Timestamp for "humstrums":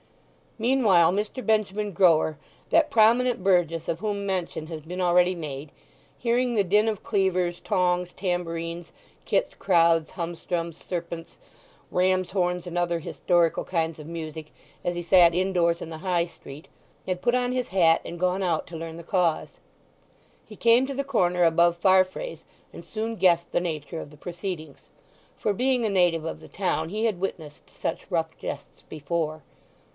10.11-10.75